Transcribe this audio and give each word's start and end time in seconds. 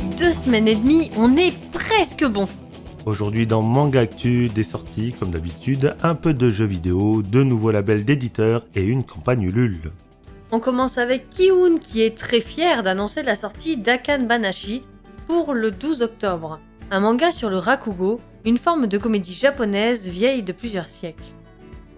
Deux 0.00 0.32
semaines 0.32 0.66
et 0.66 0.74
demie, 0.74 1.10
on 1.18 1.36
est 1.36 1.52
presque 1.72 2.24
bon. 2.24 2.48
Aujourd'hui 3.04 3.46
dans 3.46 3.60
Manga 3.60 4.00
Actu, 4.00 4.48
des 4.48 4.62
sorties 4.62 5.12
comme 5.12 5.30
d'habitude, 5.30 5.94
un 6.02 6.14
peu 6.14 6.32
de 6.32 6.48
jeux 6.48 6.64
vidéo, 6.64 7.20
de 7.20 7.42
nouveaux 7.42 7.70
labels 7.70 8.06
d'éditeurs 8.06 8.64
et 8.74 8.82
une 8.82 9.04
campagne 9.04 9.42
Ulule. 9.42 9.92
On 10.52 10.58
commence 10.58 10.96
avec 10.96 11.28
Kiun 11.28 11.78
qui 11.78 12.00
est 12.00 12.16
très 12.16 12.40
fier 12.40 12.82
d'annoncer 12.82 13.22
la 13.22 13.34
sortie 13.34 13.76
d'Akan 13.76 14.24
Banashi 14.26 14.82
pour 15.26 15.52
le 15.52 15.70
12 15.70 16.00
octobre, 16.00 16.60
un 16.90 17.00
manga 17.00 17.30
sur 17.30 17.50
le 17.50 17.58
rakugo, 17.58 18.22
une 18.46 18.58
forme 18.58 18.86
de 18.86 18.96
comédie 18.96 19.34
japonaise 19.34 20.06
vieille 20.06 20.42
de 20.42 20.52
plusieurs 20.52 20.86
siècles. 20.86 21.34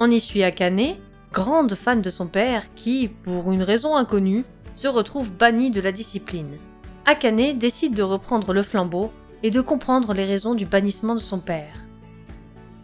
On 0.00 0.10
y 0.10 0.18
suit 0.18 0.42
Akane, 0.42 0.96
grande 1.32 1.76
fan 1.76 2.02
de 2.02 2.10
son 2.10 2.26
père 2.26 2.64
qui, 2.74 3.06
pour 3.22 3.52
une 3.52 3.62
raison 3.62 3.94
inconnue, 3.94 4.44
se 4.74 4.88
retrouve 4.88 5.32
banni 5.32 5.70
de 5.70 5.80
la 5.80 5.92
discipline. 5.92 6.58
Akane 7.04 7.58
décide 7.58 7.94
de 7.94 8.02
reprendre 8.02 8.52
le 8.52 8.62
flambeau 8.62 9.10
et 9.42 9.50
de 9.50 9.60
comprendre 9.60 10.14
les 10.14 10.24
raisons 10.24 10.54
du 10.54 10.66
bannissement 10.66 11.14
de 11.14 11.20
son 11.20 11.40
père. 11.40 11.74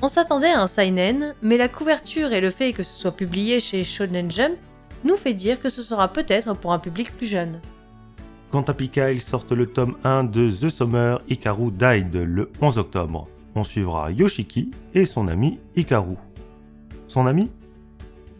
On 0.02 0.08
s'attendait 0.08 0.52
à 0.52 0.62
un 0.62 0.66
seinen, 0.66 1.34
mais 1.40 1.56
la 1.56 1.68
couverture 1.68 2.32
et 2.32 2.40
le 2.40 2.50
fait 2.50 2.72
que 2.72 2.82
ce 2.82 3.00
soit 3.00 3.16
publié 3.16 3.60
chez 3.60 3.84
Shonen 3.84 4.30
Jump 4.30 4.56
nous 5.04 5.16
fait 5.16 5.34
dire 5.34 5.60
que 5.60 5.68
ce 5.68 5.82
sera 5.82 6.12
peut-être 6.12 6.54
pour 6.54 6.72
un 6.72 6.78
public 6.80 7.16
plus 7.16 7.26
jeune. 7.26 7.60
Quant 8.50 8.62
à 8.62 8.74
Pika, 8.74 9.12
ils 9.12 9.20
sortent 9.20 9.52
le 9.52 9.66
tome 9.66 9.96
1 10.04 10.24
de 10.24 10.50
The 10.50 10.68
Summer 10.68 11.20
Hikaru 11.28 11.70
Died 11.70 12.14
le 12.14 12.50
11 12.60 12.78
octobre. 12.78 13.28
On 13.54 13.62
suivra 13.62 14.10
Yoshiki 14.10 14.70
et 14.94 15.04
son 15.04 15.28
ami 15.28 15.60
Hikaru. 15.76 16.16
Son 17.06 17.26
ami? 17.26 17.50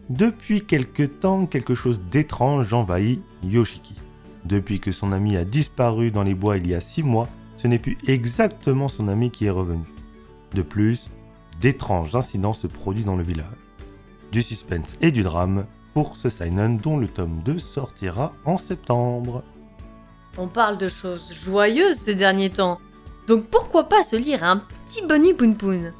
Depuis 0.09 0.65
quelque 0.65 1.03
temps, 1.03 1.45
quelque 1.45 1.75
chose 1.75 2.01
d'étrange 2.09 2.73
envahit 2.73 3.21
Yoshiki. 3.43 3.95
Depuis 4.45 4.79
que 4.79 4.91
son 4.91 5.11
ami 5.11 5.37
a 5.37 5.45
disparu 5.45 6.11
dans 6.11 6.23
les 6.23 6.33
bois 6.33 6.57
il 6.57 6.67
y 6.67 6.75
a 6.75 6.79
6 6.79 7.03
mois, 7.03 7.27
ce 7.57 7.67
n'est 7.67 7.79
plus 7.79 7.97
exactement 8.07 8.87
son 8.87 9.07
ami 9.07 9.31
qui 9.31 9.45
est 9.45 9.49
revenu. 9.49 9.83
De 10.53 10.61
plus, 10.61 11.09
d'étranges 11.59 12.15
incidents 12.15 12.53
se 12.53 12.67
produisent 12.67 13.05
dans 13.05 13.17
le 13.17 13.23
village. 13.23 13.45
Du 14.31 14.41
suspense 14.41 14.95
et 15.01 15.11
du 15.11 15.23
drame 15.23 15.65
pour 15.93 16.15
ce 16.15 16.29
seinen 16.29 16.77
dont 16.77 16.97
le 16.97 17.07
tome 17.07 17.41
2 17.43 17.59
sortira 17.59 18.33
en 18.45 18.57
septembre. 18.57 19.43
On 20.37 20.47
parle 20.47 20.77
de 20.77 20.87
choses 20.87 21.33
joyeuses 21.33 21.97
ces 21.97 22.15
derniers 22.15 22.51
temps, 22.51 22.79
donc 23.27 23.45
pourquoi 23.45 23.89
pas 23.89 24.03
se 24.03 24.15
lire 24.15 24.43
un 24.43 24.57
petit 24.57 25.05
Bunny 25.05 25.33
Poon 25.33 25.53
Poon 25.53 25.91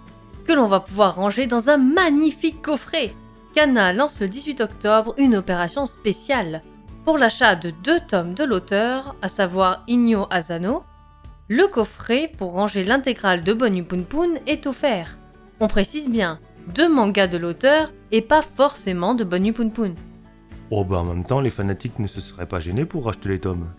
que 0.45 0.53
l'on 0.53 0.65
va 0.65 0.79
pouvoir 0.79 1.15
ranger 1.15 1.45
dans 1.45 1.69
un 1.69 1.77
magnifique 1.77 2.63
coffret. 2.63 3.13
Kana 3.53 3.93
lance 3.93 4.19
le 4.19 4.27
18 4.27 4.61
octobre 4.61 5.13
une 5.17 5.35
opération 5.35 5.85
spéciale 5.85 6.63
pour 7.09 7.17
l'achat 7.17 7.55
de 7.55 7.71
deux 7.71 7.99
tomes 7.99 8.35
de 8.35 8.43
l'auteur, 8.43 9.15
à 9.23 9.29
savoir 9.29 9.83
Inyo 9.87 10.27
Asano 10.29 10.83
le 11.47 11.65
coffret 11.65 12.31
pour 12.37 12.51
ranger 12.51 12.83
l'intégrale 12.83 13.43
de 13.43 13.51
Bonnie 13.51 13.81
Poon 13.81 14.03
Poon 14.03 14.35
est 14.45 14.67
offert. 14.67 15.17
On 15.59 15.65
précise 15.65 16.07
bien, 16.07 16.39
deux 16.75 16.87
mangas 16.87 17.25
de 17.25 17.39
l'auteur 17.39 17.91
et 18.11 18.21
pas 18.21 18.43
forcément 18.43 19.15
de 19.15 19.23
Bonnie 19.23 19.53
Poon 19.53 19.71
Poon. 19.71 19.95
Oh 20.69 20.85
bah 20.85 20.97
en 20.97 21.03
même 21.03 21.23
temps, 21.23 21.41
les 21.41 21.49
fanatiques 21.49 21.97
ne 21.97 22.05
se 22.05 22.21
seraient 22.21 22.45
pas 22.45 22.59
gênés 22.59 22.85
pour 22.85 23.09
acheter 23.09 23.29
les 23.29 23.39
tomes. 23.39 23.73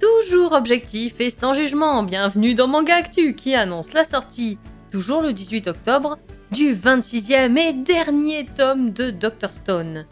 Toujours 0.00 0.50
objectif 0.50 1.20
et 1.20 1.30
sans 1.30 1.54
jugement, 1.54 2.02
bienvenue 2.02 2.56
dans 2.56 2.66
Manga 2.66 2.96
Actu 2.96 3.36
qui 3.36 3.54
annonce 3.54 3.92
la 3.92 4.02
sortie, 4.02 4.58
toujours 4.90 5.22
le 5.22 5.32
18 5.32 5.68
octobre, 5.68 6.18
du 6.50 6.74
26e 6.74 7.56
et 7.56 7.74
dernier 7.74 8.44
tome 8.44 8.90
de 8.90 9.10
Dr 9.10 9.50
Stone. 9.50 10.06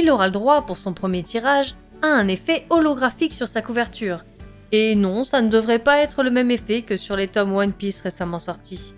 Il 0.00 0.10
aura 0.10 0.26
le 0.26 0.32
droit 0.32 0.62
pour 0.62 0.76
son 0.76 0.92
premier 0.92 1.24
tirage 1.24 1.74
à 2.02 2.06
un 2.06 2.28
effet 2.28 2.66
holographique 2.70 3.34
sur 3.34 3.48
sa 3.48 3.62
couverture, 3.62 4.24
et 4.70 4.94
non, 4.94 5.24
ça 5.24 5.42
ne 5.42 5.48
devrait 5.48 5.80
pas 5.80 5.98
être 5.98 6.22
le 6.22 6.30
même 6.30 6.52
effet 6.52 6.82
que 6.82 6.96
sur 6.96 7.16
les 7.16 7.26
tomes 7.26 7.52
One 7.52 7.72
Piece 7.72 8.00
récemment 8.02 8.38
sortis. 8.38 8.94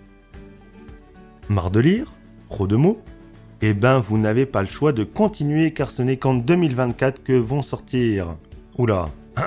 Marre 1.49 1.71
de 1.71 1.79
lire 1.79 2.11
Trop 2.49 2.67
de 2.67 2.75
mots 2.75 3.01
Eh 3.61 3.73
ben, 3.73 3.97
vous 3.99 4.19
n'avez 4.19 4.45
pas 4.45 4.61
le 4.61 4.67
choix 4.67 4.91
de 4.93 5.03
continuer 5.03 5.71
car 5.73 5.89
ce 5.89 6.03
n'est 6.03 6.17
qu'en 6.17 6.35
2024 6.35 7.23
que 7.23 7.33
vont 7.33 7.63
sortir. 7.63 8.35
Oula 8.77 9.05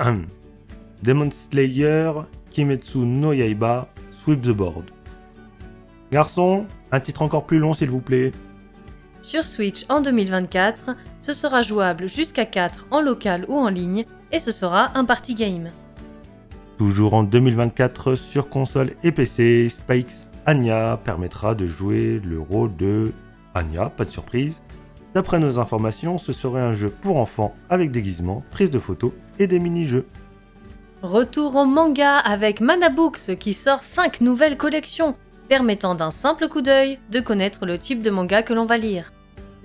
Demon 1.03 1.29
Slayer, 1.31 2.11
Kimetsu 2.51 2.97
no 2.97 3.31
Yaiba, 3.31 3.87
Sweep 4.11 4.41
the 4.41 4.49
Board. 4.49 4.85
Garçon, 6.11 6.65
un 6.91 6.99
titre 6.99 7.21
encore 7.21 7.45
plus 7.45 7.59
long 7.59 7.73
s'il 7.73 7.89
vous 7.89 8.01
plaît. 8.01 8.31
Sur 9.25 9.43
Switch 9.43 9.85
en 9.89 10.01
2024, 10.01 10.95
ce 11.19 11.33
sera 11.33 11.63
jouable 11.63 12.07
jusqu'à 12.07 12.45
4 12.45 12.85
en 12.91 13.01
local 13.01 13.43
ou 13.47 13.55
en 13.55 13.69
ligne 13.69 14.05
et 14.31 14.37
ce 14.37 14.51
sera 14.51 14.91
un 14.93 15.03
party 15.03 15.33
game. 15.33 15.71
Toujours 16.77 17.15
en 17.15 17.23
2024 17.23 18.13
sur 18.13 18.49
console 18.49 18.91
et 19.03 19.11
PC, 19.11 19.67
Spikes 19.69 20.27
Anya 20.45 20.99
permettra 21.03 21.55
de 21.55 21.65
jouer 21.65 22.21
le 22.23 22.39
rôle 22.39 22.75
de 22.75 23.13
Anya, 23.55 23.89
pas 23.89 24.05
de 24.05 24.11
surprise. 24.11 24.61
D'après 25.15 25.39
nos 25.39 25.57
informations, 25.57 26.19
ce 26.19 26.31
serait 26.31 26.61
un 26.61 26.73
jeu 26.73 26.89
pour 26.89 27.17
enfants 27.17 27.55
avec 27.71 27.89
déguisement, 27.89 28.43
prise 28.51 28.69
de 28.69 28.77
photos 28.77 29.11
et 29.39 29.47
des 29.47 29.57
mini-jeux. 29.57 30.05
Retour 31.01 31.55
au 31.55 31.65
manga 31.65 32.19
avec 32.19 32.61
Manabooks 32.61 33.37
qui 33.39 33.55
sort 33.55 33.81
5 33.81 34.21
nouvelles 34.21 34.57
collections 34.57 35.15
permettant 35.47 35.95
d'un 35.95 36.11
simple 36.11 36.47
coup 36.47 36.61
d'œil 36.61 36.99
de 37.09 37.19
connaître 37.19 37.65
le 37.65 37.79
type 37.79 38.03
de 38.03 38.11
manga 38.11 38.43
que 38.43 38.53
l'on 38.53 38.65
va 38.65 38.77
lire. 38.77 39.11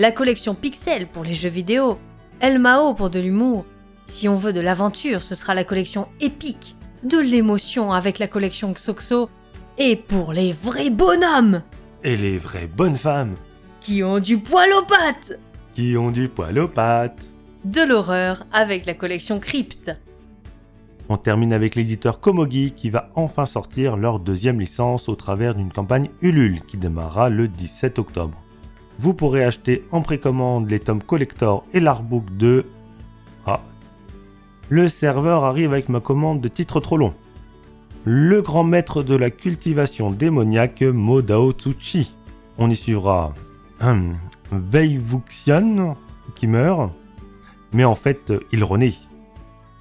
La 0.01 0.13
collection 0.13 0.55
Pixel 0.55 1.07
pour 1.07 1.25
les 1.25 1.35
jeux 1.35 1.51
vidéo, 1.51 1.99
El 2.41 2.59
Mao 2.59 2.95
pour 2.95 3.11
de 3.11 3.21
l'humour. 3.21 3.67
Si 4.07 4.31
on 4.31 4.37
veut 4.37 4.55
de 4.55 4.61
l'aventure, 4.63 5.21
ce 5.21 5.35
sera 5.35 5.55
la 5.55 5.63
collection 5.63 6.09
Épique 6.23 6.75
de 7.05 7.19
l'émotion 7.19 7.93
avec 7.93 8.19
la 8.19 8.27
collection 8.27 8.73
Xoxo, 8.73 9.29
et 9.77 9.97
pour 9.97 10.33
les 10.33 10.53
vrais 10.53 10.89
bonhommes 10.89 11.63
Et 12.03 12.17
les 12.17 12.39
vraies 12.39 12.67
bonnes 12.67 12.97
femmes 12.97 13.35
qui 13.83 14.03
ont 14.03 14.21
du 14.21 14.39
poil 14.39 14.71
aux 14.73 14.87
pattes 14.87 15.39
Qui 15.75 15.99
ont 15.99 16.11
du 16.11 16.31
poil 16.31 16.59
aux 16.59 16.69
pattes 16.69 17.27
De 17.67 17.83
l'horreur 17.83 18.47
avec 18.53 18.87
la 18.87 18.95
collection 18.95 19.39
Crypt. 19.39 19.91
On 21.11 21.19
termine 21.19 21.53
avec 21.53 21.75
l'éditeur 21.75 22.21
Komogi 22.21 22.73
qui 22.73 22.89
va 22.89 23.11
enfin 23.17 23.45
sortir 23.45 23.99
leur 23.99 24.19
deuxième 24.19 24.61
licence 24.61 25.11
au 25.11 25.15
travers 25.15 25.55
d'une 25.55 25.71
campagne 25.71 26.09
Ulule 26.23 26.63
qui 26.67 26.79
démarrera 26.79 27.29
le 27.29 27.49
17 27.49 27.99
octobre. 27.99 28.43
Vous 29.01 29.15
pourrez 29.15 29.45
acheter 29.45 29.87
en 29.93 30.03
précommande 30.03 30.69
les 30.69 30.79
tomes 30.79 31.03
collector 31.03 31.65
et 31.73 31.81
l'artbook 31.81 32.37
de 32.37 32.67
le 34.69 34.89
serveur 34.89 35.43
arrive 35.43 35.73
avec 35.73 35.89
ma 35.89 35.99
commande 35.99 36.41
de 36.41 36.47
titre 36.47 36.79
trop 36.79 36.97
long. 36.97 37.13
Le 38.05 38.41
grand 38.41 38.63
maître 38.63 39.03
de 39.03 39.17
la 39.17 39.31
cultivation 39.31 40.11
démoniaque 40.11 40.83
Modao 40.83 41.51
Tsuchi. 41.53 42.15
On 42.57 42.71
y 42.71 42.77
suivra 42.77 43.35
Wuxian 44.63 45.97
qui 46.37 46.47
meurt, 46.47 46.93
mais 47.73 47.85
en 47.85 47.97
fait 47.97 48.33
il 48.53 48.63
renaît. 48.63 48.95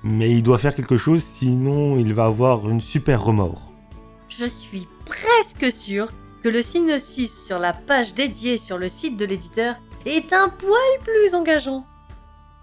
Mais 0.01 0.31
il 0.31 0.41
doit 0.41 0.57
faire 0.57 0.75
quelque 0.75 0.97
chose 0.97 1.24
sinon 1.24 2.00
il 2.00 2.16
va 2.16 2.25
avoir 2.25 2.68
une 2.68 2.81
super 2.81 3.22
remords. 3.22 3.72
Je 4.30 4.46
suis 4.46 4.88
presque 5.06 5.72
sûr 5.72 6.07
que 6.44 6.50
le 6.50 6.61
synopsis 6.61 7.45
sur 7.45 7.59
la 7.59 7.73
page 7.73 8.13
dédiée 8.13 8.57
sur 8.57 8.77
le 8.77 8.89
site 8.89 9.17
de 9.17 9.25
l'éditeur 9.25 9.75
est 10.05 10.33
un 10.33 10.50
poil 10.50 11.00
plus 11.03 11.35
engageant 11.35 11.85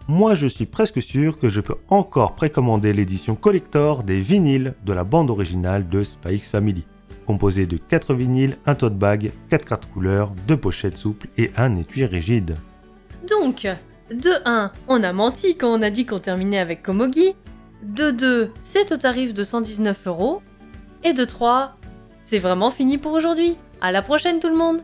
moi 0.08 0.34
je 0.34 0.46
suis 0.46 0.66
presque 0.66 1.02
sûr 1.02 1.38
que 1.38 1.48
je 1.48 1.60
peux 1.60 1.74
encore 1.88 2.36
précommander 2.36 2.92
l'édition 2.92 3.34
collector 3.34 4.04
des 4.04 4.20
vinyles 4.20 4.74
de 4.84 4.92
la 4.92 5.02
bande 5.02 5.30
originale 5.30 5.88
de 5.88 6.04
Spikes 6.04 6.44
Family, 6.44 6.84
composée 7.26 7.66
de 7.66 7.76
4 7.76 8.14
vinyles, 8.14 8.56
un 8.66 8.76
tote 8.76 8.96
bag, 8.96 9.32
4 9.50 9.64
cartes 9.64 9.86
couleurs, 9.86 10.32
2 10.46 10.56
pochettes 10.56 10.96
souples 10.96 11.26
et 11.36 11.50
un 11.56 11.74
étui 11.74 12.04
rigide. 12.04 12.56
Donc, 13.28 13.66
de 14.12 14.30
1, 14.44 14.70
on 14.86 15.02
a 15.02 15.12
menti 15.12 15.56
quand 15.56 15.76
on 15.76 15.82
a 15.82 15.90
dit 15.90 16.06
qu'on 16.06 16.20
terminait 16.20 16.60
avec 16.60 16.82
Komogi. 16.82 17.34
De 17.82 18.12
2, 18.12 18.52
c'est 18.62 18.92
au 18.92 18.96
tarif 18.96 19.34
de 19.34 19.42
119 19.42 20.06
euros. 20.06 20.40
Et 21.02 21.12
de 21.12 21.24
3, 21.24 21.76
c'est 22.24 22.38
vraiment 22.38 22.70
fini 22.70 22.98
pour 22.98 23.12
aujourd'hui. 23.12 23.56
À 23.80 23.92
la 23.92 24.02
prochaine 24.02 24.40
tout 24.40 24.48
le 24.48 24.56
monde 24.56 24.82